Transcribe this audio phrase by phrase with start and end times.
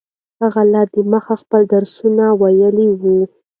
[0.41, 3.17] هغه لا دمخه خپل درسونه ویلي وو.